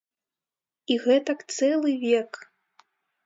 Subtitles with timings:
[0.95, 2.31] І гэтак цэлы век.